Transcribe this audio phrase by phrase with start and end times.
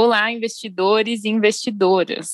[0.00, 2.28] Olá, investidores e investidoras.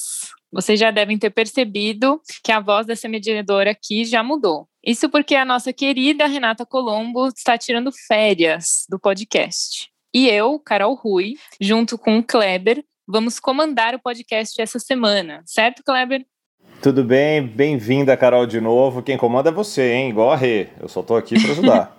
[0.53, 4.69] Vocês já devem ter percebido que a voz dessa mediadora aqui já mudou.
[4.85, 9.89] Isso porque a nossa querida Renata Colombo está tirando férias do podcast.
[10.13, 15.83] E eu, Carol Rui, junto com o Kleber, vamos comandar o podcast essa semana, certo,
[15.83, 16.23] Kleber?
[16.83, 19.03] Tudo bem, bem-vinda, Carol, de novo.
[19.03, 20.11] Quem comanda é você, hein?
[20.11, 20.69] Igual a Rê.
[20.79, 21.97] Eu só estou aqui para ajudar.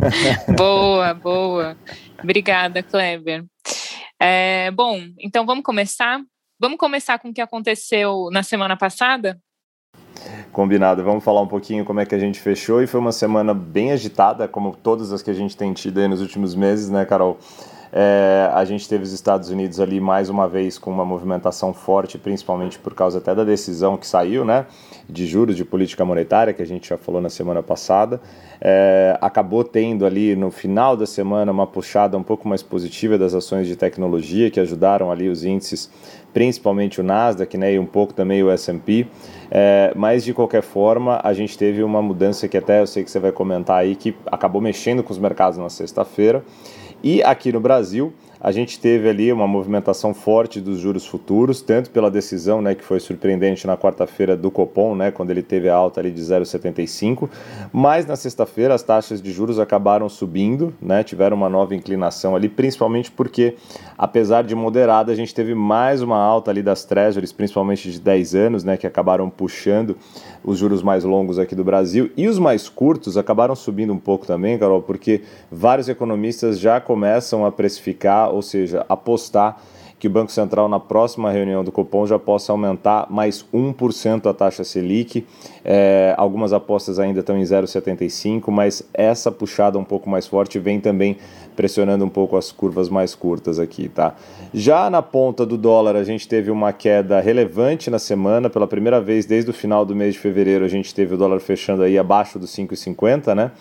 [0.56, 1.76] boa, boa.
[2.18, 3.44] Obrigada, Kleber.
[4.24, 6.22] É, bom, então vamos começar?
[6.56, 9.36] Vamos começar com o que aconteceu na semana passada?
[10.52, 13.52] Combinado, vamos falar um pouquinho como é que a gente fechou e foi uma semana
[13.52, 17.36] bem agitada, como todas as que a gente tem tido nos últimos meses, né, Carol?
[17.94, 22.16] É, a gente teve os Estados Unidos ali mais uma vez com uma movimentação forte,
[22.16, 24.64] principalmente por causa até da decisão que saiu, né,
[25.06, 28.18] de juros de política monetária, que a gente já falou na semana passada.
[28.58, 33.34] É, acabou tendo ali no final da semana uma puxada um pouco mais positiva das
[33.34, 35.90] ações de tecnologia que ajudaram ali os índices,
[36.32, 39.06] principalmente o Nasdaq, né, e um pouco também o S&P.
[39.50, 43.10] É, mas de qualquer forma, a gente teve uma mudança que até eu sei que
[43.10, 46.42] você vai comentar aí, que acabou mexendo com os mercados na sexta-feira.
[47.02, 48.12] E aqui no Brasil,
[48.44, 52.82] a gente teve ali uma movimentação forte dos juros futuros, tanto pela decisão, né, que
[52.82, 57.30] foi surpreendente na quarta-feira do Copom, né, quando ele teve a alta ali de 0,75,
[57.72, 62.48] mas na sexta-feira as taxas de juros acabaram subindo, né, tiveram uma nova inclinação ali,
[62.48, 63.54] principalmente porque,
[63.96, 68.34] apesar de moderada, a gente teve mais uma alta ali das treasuries, principalmente de 10
[68.34, 69.96] anos, né, que acabaram puxando
[70.42, 74.26] os juros mais longos aqui do Brasil, e os mais curtos acabaram subindo um pouco
[74.26, 79.60] também, Carol, porque vários economistas já começam a precificar ou seja, apostar
[80.02, 84.34] que o Banco Central, na próxima reunião do Copom, já possa aumentar mais 1% a
[84.34, 85.24] taxa Selic.
[85.64, 90.80] É, algumas apostas ainda estão em 0,75, mas essa puxada um pouco mais forte vem
[90.80, 91.18] também
[91.54, 94.16] pressionando um pouco as curvas mais curtas aqui, tá?
[94.52, 99.00] Já na ponta do dólar, a gente teve uma queda relevante na semana, pela primeira
[99.00, 101.96] vez desde o final do mês de fevereiro, a gente teve o dólar fechando aí
[101.96, 103.52] abaixo dos 5,50, né?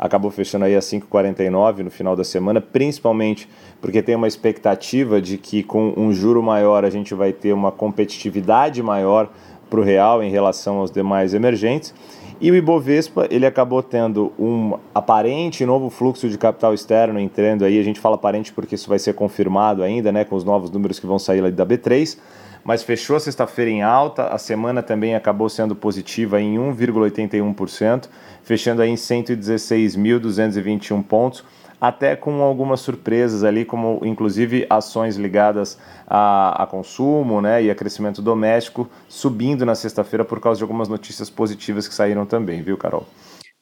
[0.00, 3.46] Acabou fechando aí a 5,49 no final da semana, principalmente
[3.82, 7.70] porque tem uma expectativa de que com um juro maior a gente vai ter uma
[7.70, 9.30] competitividade maior
[9.68, 11.92] para o real em relação aos demais emergentes.
[12.40, 17.78] E o Ibovespa, ele acabou tendo um aparente novo fluxo de capital externo entrando aí,
[17.78, 20.98] a gente fala aparente porque isso vai ser confirmado ainda, né, com os novos números
[20.98, 22.16] que vão sair lá da B3,
[22.64, 28.08] mas fechou sexta-feira em alta, a semana também acabou sendo positiva em 1,81%,
[28.42, 31.44] fechando aí em 116.221 pontos,
[31.80, 37.74] até com algumas surpresas ali, como inclusive ações ligadas a, a consumo né, e a
[37.74, 42.76] crescimento doméstico, subindo na sexta-feira por causa de algumas notícias positivas que saíram também, viu,
[42.76, 43.06] Carol?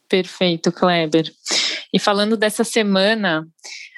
[0.09, 1.31] Perfeito, Kleber.
[1.93, 3.47] E falando dessa semana,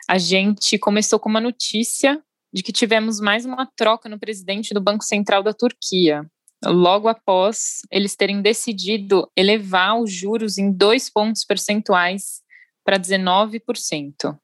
[0.08, 2.20] a gente começou com uma notícia
[2.52, 6.26] de que tivemos mais uma troca no presidente do Banco Central da Turquia,
[6.64, 12.42] logo após eles terem decidido elevar os juros em dois pontos percentuais
[12.84, 14.36] para 19%.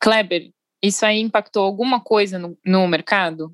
[0.00, 0.50] Kleber,
[0.82, 3.52] isso aí impactou alguma coisa no, no mercado?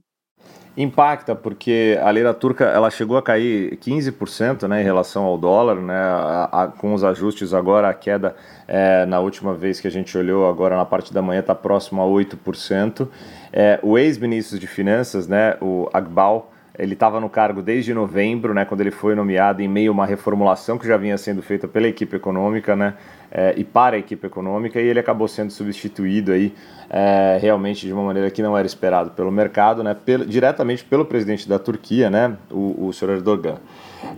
[0.76, 5.74] Impacta, porque a lira turca ela chegou a cair 15% né, em relação ao dólar,
[5.74, 8.36] né, a, a, com os ajustes agora, a queda
[8.68, 12.00] é, na última vez que a gente olhou, agora na parte da manhã, está próximo
[12.00, 13.08] a 8%.
[13.52, 18.64] É, o ex-ministro de Finanças, né, o Agbal, ele estava no cargo desde novembro, né,
[18.64, 21.88] quando ele foi nomeado em meio a uma reformulação que já vinha sendo feita pela
[21.88, 22.94] equipe econômica, né,
[23.32, 26.54] é, e para a equipe econômica, e ele acabou sendo substituído aí
[26.88, 31.04] é, realmente de uma maneira que não era esperado pelo mercado, né, pelo, diretamente pelo
[31.04, 33.10] presidente da Turquia, né, o, o Sr.
[33.10, 33.56] Erdogan.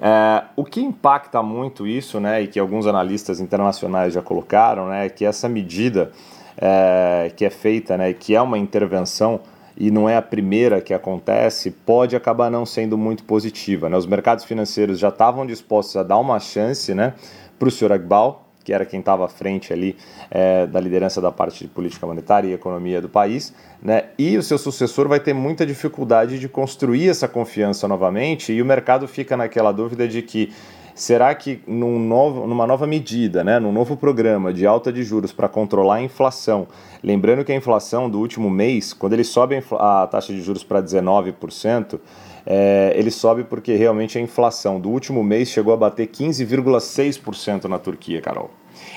[0.02, 5.06] É, o que impacta muito isso, né, e que alguns analistas internacionais já colocaram, né,
[5.06, 6.12] é que essa medida
[6.58, 9.40] é, que é feita, né, que é uma intervenção
[9.76, 13.88] e não é a primeira que acontece, pode acabar não sendo muito positiva.
[13.88, 13.96] Né?
[13.96, 17.14] Os mercados financeiros já estavam dispostos a dar uma chance né,
[17.58, 19.96] para o senhor Agbal, que era quem estava à frente ali
[20.30, 24.04] é, da liderança da parte de política monetária e economia do país, né?
[24.18, 28.66] E o seu sucessor vai ter muita dificuldade de construir essa confiança novamente e o
[28.66, 30.52] mercado fica naquela dúvida de que
[31.00, 35.32] será que num novo, numa nova medida, né, num novo programa de alta de juros
[35.32, 36.68] para controlar a inflação,
[37.02, 40.62] lembrando que a inflação do último mês, quando ele sobe a, a taxa de juros
[40.62, 41.98] para 19%,
[42.44, 47.78] é, ele sobe porque realmente a inflação do último mês chegou a bater 15,6% na
[47.78, 48.50] Turquia, Carol.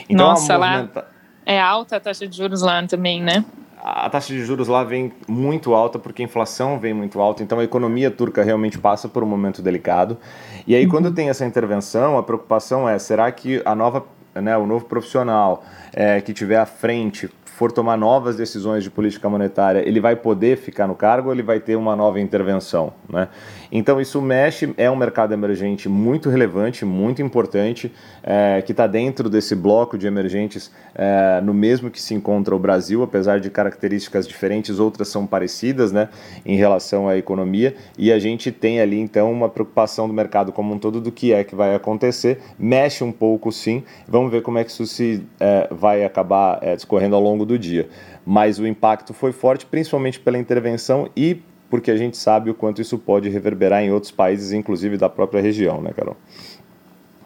[0.09, 0.99] Então, Nossa, movimenta...
[0.99, 1.07] lá
[1.45, 3.45] é alta a taxa de juros lá também, né?
[3.81, 7.59] A taxa de juros lá vem muito alta porque a inflação vem muito alta, então
[7.59, 10.17] a economia turca realmente passa por um momento delicado.
[10.65, 10.91] E aí, uhum.
[10.91, 14.05] quando tem essa intervenção, a preocupação é: será que a nova,
[14.35, 19.29] né, o novo profissional é, que tiver à frente for tomar novas decisões de política
[19.29, 22.93] monetária, ele vai poder ficar no cargo ou ele vai ter uma nova intervenção?
[23.07, 23.27] Né?
[23.71, 27.91] Então, isso mexe, é um mercado emergente muito relevante, muito importante,
[28.23, 32.59] é, que está dentro desse bloco de emergentes, é, no mesmo que se encontra o
[32.59, 36.09] Brasil, apesar de características diferentes, outras são parecidas né,
[36.43, 40.73] em relação à economia, e a gente tem ali, então, uma preocupação do mercado como
[40.73, 44.57] um todo do que é que vai acontecer, mexe um pouco sim, vamos ver como
[44.57, 47.89] é que isso se é, vai acabar é, discorrendo ao longo longo do dia.
[48.25, 52.81] Mas o impacto foi forte, principalmente pela intervenção e porque a gente sabe o quanto
[52.81, 56.15] isso pode reverberar em outros países, inclusive da própria região, né, Carol?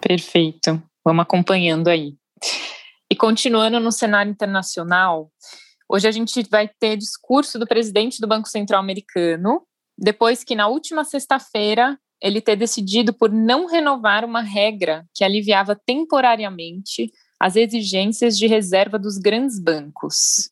[0.01, 0.81] Perfeito.
[1.05, 2.15] Vamos acompanhando aí.
[3.11, 5.29] E continuando no cenário internacional,
[5.89, 9.63] hoje a gente vai ter discurso do presidente do Banco Central Americano,
[9.97, 15.75] depois que na última sexta-feira ele ter decidido por não renovar uma regra que aliviava
[15.75, 20.49] temporariamente as exigências de reserva dos grandes bancos.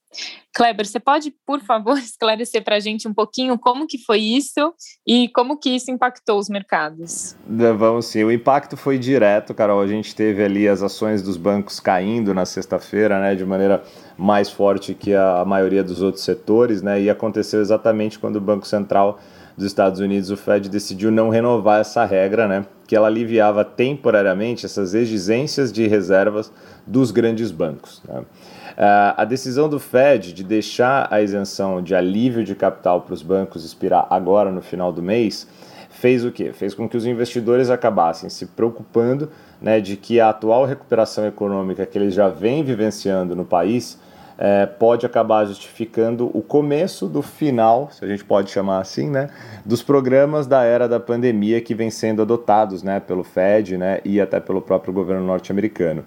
[0.53, 4.73] Kleber, você pode, por favor, esclarecer para a gente um pouquinho como que foi isso
[5.05, 7.35] e como que isso impactou os mercados?
[7.45, 9.81] Vamos sim, o impacto foi direto, Carol.
[9.81, 13.83] A gente teve ali as ações dos bancos caindo na sexta-feira, né, de maneira
[14.17, 18.65] mais forte que a maioria dos outros setores, né, e aconteceu exatamente quando o Banco
[18.65, 19.19] Central
[19.57, 24.65] dos Estados Unidos, o Fed decidiu não renovar essa regra, né, que ela aliviava temporariamente
[24.65, 26.51] essas exigências de reservas
[26.85, 28.01] dos grandes bancos.
[28.07, 28.19] Né.
[28.19, 28.25] Uh,
[29.15, 33.63] a decisão do Fed de deixar a isenção de alívio de capital para os bancos
[33.63, 35.47] expirar agora no final do mês
[35.89, 36.51] fez o quê?
[36.51, 39.29] Fez com que os investidores acabassem se preocupando
[39.61, 43.97] né, de que a atual recuperação econômica que eles já vêm vivenciando no país
[44.37, 49.29] é, pode acabar justificando o começo do final, se a gente pode chamar assim, né,
[49.65, 54.19] dos programas da era da pandemia que vem sendo adotados né, pelo Fed né, e
[54.19, 56.03] até pelo próprio governo norte-americano.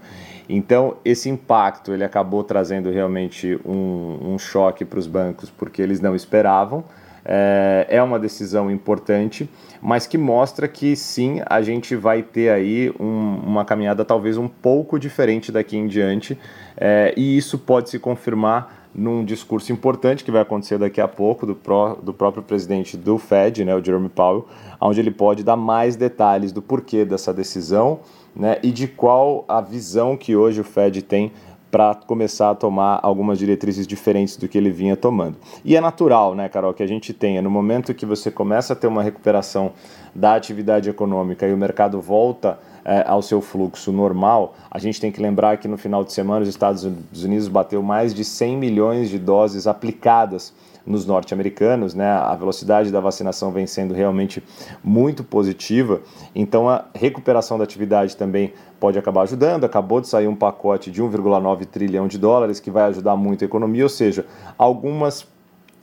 [0.48, 6.00] Então, esse impacto ele acabou trazendo realmente um, um choque para os bancos, porque eles
[6.00, 6.84] não esperavam.
[7.30, 9.50] É, é uma decisão importante,
[9.82, 14.48] mas que mostra que sim, a gente vai ter aí um, uma caminhada talvez um
[14.48, 16.38] pouco diferente daqui em diante,
[16.74, 21.44] é, e isso pode se confirmar num discurso importante que vai acontecer daqui a pouco
[21.44, 24.46] do, pró, do próprio presidente do Fed, né, o Jerome Powell,
[24.80, 28.00] onde ele pode dar mais detalhes do porquê dessa decisão
[28.34, 31.32] né, e de qual a visão que hoje o Fed tem
[31.70, 35.36] para começar a tomar algumas diretrizes diferentes do que ele vinha tomando.
[35.64, 38.76] E é natural, né, Carol, que a gente tenha, no momento que você começa a
[38.76, 39.72] ter uma recuperação
[40.14, 45.12] da atividade econômica e o mercado volta é, ao seu fluxo normal, a gente tem
[45.12, 49.10] que lembrar que no final de semana os Estados Unidos bateu mais de 100 milhões
[49.10, 50.54] de doses aplicadas
[50.86, 52.08] nos norte-americanos, né?
[52.08, 54.42] A velocidade da vacinação vem sendo realmente
[54.82, 56.00] muito positiva,
[56.34, 59.64] então a recuperação da atividade também pode acabar ajudando.
[59.64, 63.46] Acabou de sair um pacote de 1,9 trilhão de dólares que vai ajudar muito a
[63.46, 64.26] economia, ou seja,
[64.56, 65.26] algumas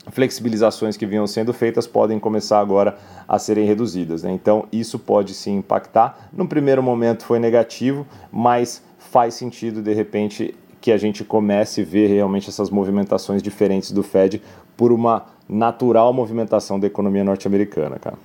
[0.08, 2.96] flexibilizações que vinham sendo feitas podem começar agora
[3.26, 4.22] a serem reduzidas.
[4.22, 4.32] Né?
[4.32, 6.28] Então, isso pode sim impactar.
[6.32, 11.84] No primeiro momento foi negativo, mas faz sentido de repente que a gente comece a
[11.84, 14.40] ver realmente essas movimentações diferentes do Fed
[14.76, 18.18] por uma natural movimentação da economia norte-americana, cara.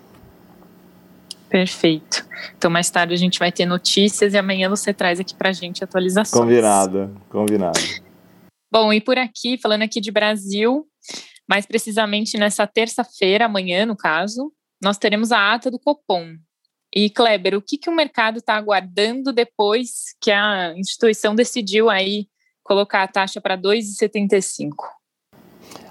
[1.50, 2.26] Perfeito.
[2.58, 5.54] Então, mais tarde a gente vai ter notícias e amanhã você traz aqui para a
[5.54, 6.42] gente atualizações.
[6.42, 7.80] Combinado, combinado.
[8.72, 10.88] Bom, e por aqui, falando aqui de Brasil,
[11.48, 16.36] mais precisamente nessa terça-feira, amanhã, no caso, nós teremos a ata do Copom.
[16.96, 22.28] E, Kleber, o que, que o mercado está aguardando depois que a instituição decidiu aí
[22.64, 24.74] colocar a taxa para 2,75?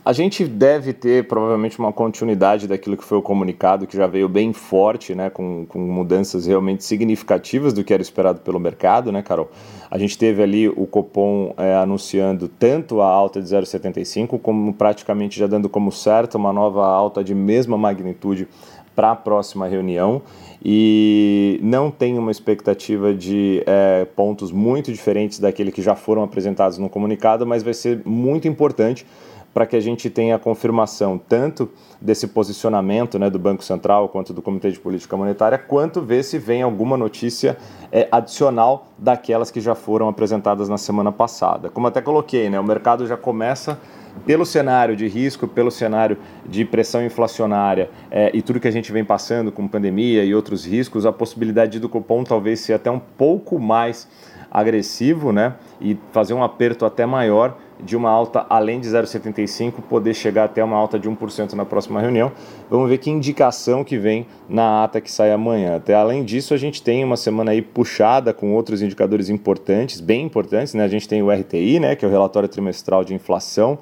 [0.03, 4.31] A gente deve ter provavelmente uma continuidade daquilo que foi o comunicado, que já veio
[4.31, 9.21] bem forte, né, com, com mudanças realmente significativas do que era esperado pelo mercado, né,
[9.21, 9.51] Carol?
[9.91, 15.39] A gente teve ali o Copom é, anunciando tanto a alta de 0,75, como praticamente
[15.39, 18.49] já dando como certo uma nova alta de mesma magnitude
[18.97, 20.23] para a próxima reunião
[20.65, 26.79] e não tem uma expectativa de é, pontos muito diferentes daquele que já foram apresentados
[26.79, 29.07] no comunicado, mas vai ser muito importante
[29.53, 34.33] para que a gente tenha a confirmação tanto desse posicionamento né, do Banco Central quanto
[34.33, 37.57] do Comitê de Política Monetária, quanto ver se vem alguma notícia
[37.93, 41.69] é, adicional daquelas que já foram apresentadas na semana passada.
[41.69, 43.79] Como até coloquei, né, o mercado já começa
[44.27, 46.17] pelo cenário de risco, pelo cenário
[46.47, 50.65] de pressão inflacionária é, e tudo que a gente vem passando com pandemia e outros
[50.65, 54.09] riscos, a possibilidade do cupom talvez ser até um pouco mais
[54.51, 55.55] agressivo, né?
[55.81, 60.63] E fazer um aperto até maior de uma alta além de 0,75, poder chegar até
[60.63, 62.31] uma alta de 1% na próxima reunião.
[62.69, 65.77] Vamos ver que indicação que vem na ata que sai amanhã.
[65.77, 70.25] Até além disso, a gente tem uma semana aí puxada com outros indicadores importantes, bem
[70.27, 70.85] importantes, né?
[70.85, 73.79] A gente tem o RTI, né, que é o relatório trimestral de inflação,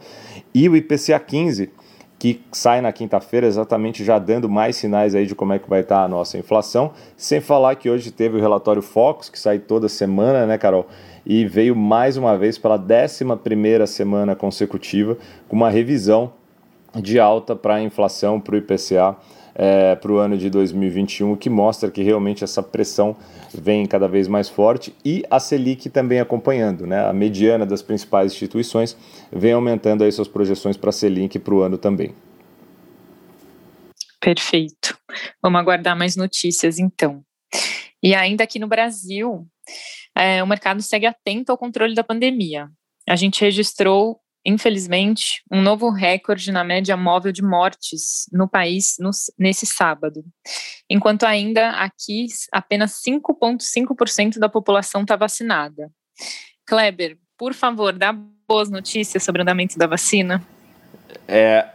[0.55, 1.71] e o IPCA 15,
[2.19, 5.81] que sai na quinta-feira, exatamente já dando mais sinais aí de como é que vai
[5.81, 6.91] estar a nossa inflação.
[7.17, 10.87] Sem falar que hoje teve o relatório Focus, que sai toda semana, né, Carol?
[11.25, 15.17] E veio mais uma vez pela 11 semana consecutiva
[15.49, 16.33] com uma revisão
[16.95, 19.17] de alta para a inflação, para o IPCA
[19.59, 23.17] é, para o ano de 2021, o que mostra que realmente essa pressão
[23.53, 27.05] vem cada vez mais forte e a Selic também acompanhando, né?
[27.05, 28.97] A mediana das principais instituições
[29.33, 32.15] vem aumentando aí suas projeções para a Selic para o ano também.
[34.21, 34.97] Perfeito.
[35.43, 37.25] Vamos aguardar mais notícias então.
[38.01, 39.45] E ainda aqui no Brasil,
[40.17, 42.69] é, o mercado segue atento ao controle da pandemia.
[43.09, 49.11] A gente registrou infelizmente, um novo recorde na média móvel de mortes no país no,
[49.39, 50.25] nesse sábado.
[50.89, 55.91] Enquanto ainda aqui apenas 5,5% da população está vacinada.
[56.67, 58.13] Kleber, por favor, dá
[58.49, 60.43] boas notícias sobre o andamento da vacina.
[61.27, 61.69] É,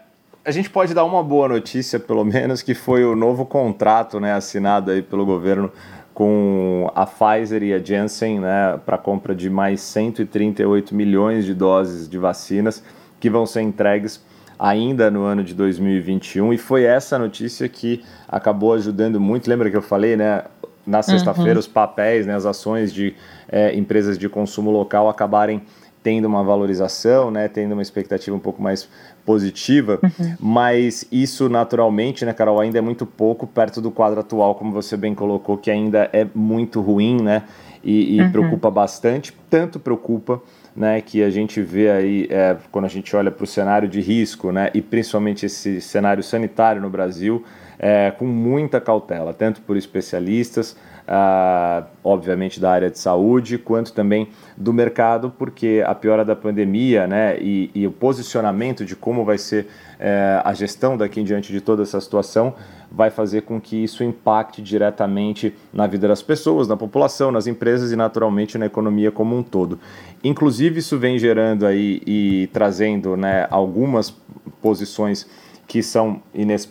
[0.43, 4.33] a gente pode dar uma boa notícia, pelo menos, que foi o novo contrato né,
[4.33, 5.71] assinado aí pelo governo
[6.13, 12.07] com a Pfizer e a Janssen né, para compra de mais 138 milhões de doses
[12.07, 12.83] de vacinas
[13.19, 14.23] que vão ser entregues
[14.59, 19.49] ainda no ano de 2021 e foi essa notícia que acabou ajudando muito.
[19.49, 20.43] Lembra que eu falei, né?
[20.85, 21.59] Na sexta-feira, uhum.
[21.59, 23.15] os papéis, né, as ações de
[23.47, 25.61] é, empresas de consumo local acabarem
[26.03, 28.89] tendo uma valorização, né, tendo uma expectativa um pouco mais
[29.25, 30.35] positiva, uhum.
[30.39, 34.97] mas isso naturalmente, né, Carol, ainda é muito pouco perto do quadro atual, como você
[34.97, 37.43] bem colocou, que ainda é muito ruim, né,
[37.81, 38.31] e, e uhum.
[38.31, 40.41] preocupa bastante, tanto preocupa,
[40.75, 44.01] né, que a gente vê aí, é, quando a gente olha para o cenário de
[44.01, 47.43] risco, né, e principalmente esse cenário sanitário no Brasil,
[47.79, 50.75] é, com muita cautela, tanto por especialistas,
[51.07, 57.07] uh, obviamente da área de saúde, quanto também do mercado, porque a piora da pandemia
[57.07, 61.51] né, e, e o posicionamento de como vai ser uh, a gestão daqui em diante
[61.51, 62.53] de toda essa situação
[62.91, 67.91] vai fazer com que isso impacte diretamente na vida das pessoas, na população, nas empresas
[67.91, 69.79] e naturalmente na economia como um todo.
[70.23, 74.15] Inclusive isso vem gerando aí e trazendo né, algumas
[74.61, 75.27] posições
[75.67, 76.21] que são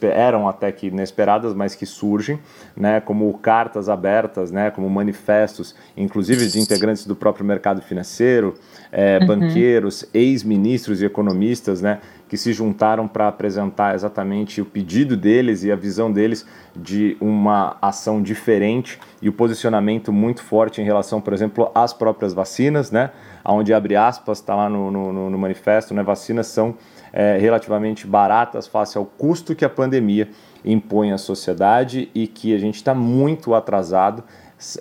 [0.03, 2.39] eram até que inesperadas, mas que surgem,
[2.77, 8.55] né, como cartas abertas, né, como manifestos, inclusive de integrantes do próprio mercado financeiro,
[8.91, 9.27] é, uhum.
[9.27, 15.73] banqueiros, ex-ministros e economistas, né, que se juntaram para apresentar exatamente o pedido deles e
[15.73, 21.33] a visão deles de uma ação diferente e o posicionamento muito forte em relação, por
[21.33, 23.11] exemplo, às próprias vacinas, né,
[23.45, 26.77] onde abre aspas, está lá no, no, no manifesto, né, vacinas são
[27.13, 30.29] é, relativamente baratas face ao custo que a pandemia
[30.65, 34.23] impõe à sociedade e que a gente está muito atrasado,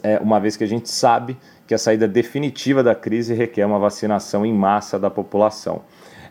[0.04, 3.80] é, uma vez que a gente sabe que a saída definitiva da crise requer uma
[3.80, 5.82] vacinação em massa da população.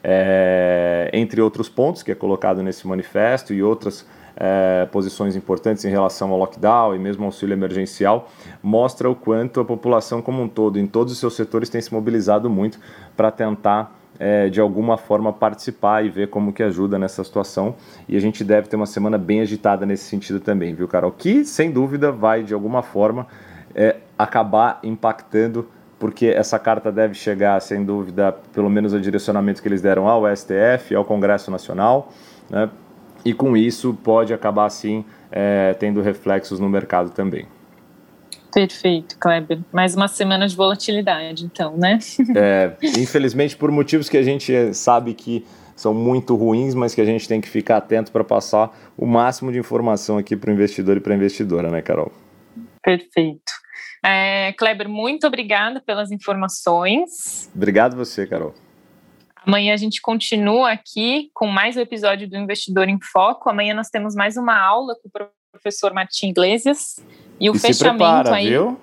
[0.02, 4.06] É, entre outros pontos que é colocado nesse manifesto e outras
[4.36, 8.28] é, posições importantes em relação ao lockdown e mesmo auxílio emergencial,
[8.62, 11.92] mostra o quanto a população como um todo, em todos os seus setores, tem se
[11.92, 12.78] mobilizado muito
[13.16, 17.74] para tentar é, de alguma forma participar e ver como que ajuda nessa situação.
[18.06, 21.10] E a gente deve ter uma semana bem agitada nesse sentido também, viu, Carol?
[21.10, 23.26] Que sem dúvida vai de alguma forma
[23.74, 25.66] é, acabar impactando
[25.98, 30.24] porque essa carta deve chegar, sem dúvida, pelo menos o direcionamento que eles deram ao
[30.34, 32.10] STF, ao Congresso Nacional,
[32.48, 32.70] né?
[33.24, 37.46] E com isso pode acabar, sim, é, tendo reflexos no mercado também.
[38.52, 39.60] Perfeito, Kleber.
[39.72, 41.98] Mais uma semana de volatilidade, então, né?
[42.34, 45.44] É, infelizmente, por motivos que a gente sabe que
[45.76, 49.50] são muito ruins, mas que a gente tem que ficar atento para passar o máximo
[49.50, 52.12] de informação aqui para o investidor e para a investidora, né, Carol?
[52.82, 53.52] Perfeito.
[54.04, 57.50] É, Kleber, muito obrigada pelas informações.
[57.54, 58.54] Obrigado você, Carol.
[59.46, 63.48] Amanhã a gente continua aqui com mais um episódio do Investidor em Foco.
[63.48, 66.96] Amanhã nós temos mais uma aula com o professor Martim Iglesias.
[67.40, 68.50] E o e fechamento prepara, aí.
[68.50, 68.78] Viu?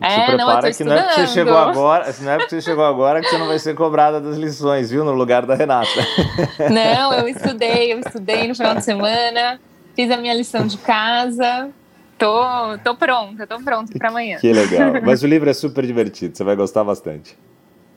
[0.00, 2.50] É, Se não, eu tô que não é porque você chegou agora, não é porque
[2.50, 5.04] você chegou agora que você não vai ser cobrada das lições, viu?
[5.04, 5.88] No lugar da Renata.
[6.68, 9.60] Não, eu estudei, eu estudei no final de semana,
[9.94, 11.70] fiz a minha lição de casa.
[12.18, 12.44] Tô,
[12.82, 14.38] tô pronta, tô pronta para amanhã.
[14.38, 15.00] Que legal.
[15.04, 17.36] Mas o livro é super divertido, você vai gostar bastante.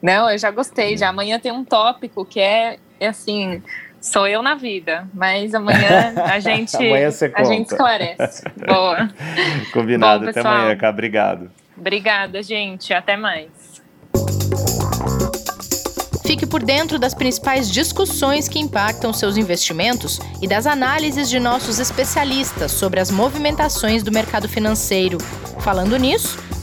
[0.02, 0.98] Não, eu já gostei.
[0.98, 3.62] Já amanhã tem um tópico que é, é assim,
[4.02, 8.44] sou eu na vida, mas amanhã a gente amanhã a gente esclarece.
[8.66, 9.10] Boa.
[9.74, 10.26] Combinado.
[10.26, 10.90] Bom, Até amanhã, cá.
[10.90, 11.52] Obrigado.
[11.78, 12.94] Obrigada, gente.
[12.94, 13.84] Até mais.
[16.26, 21.80] Fique por dentro das principais discussões que impactam seus investimentos e das análises de nossos
[21.80, 25.20] especialistas sobre as movimentações do mercado financeiro.
[25.60, 26.40] Falando nisso,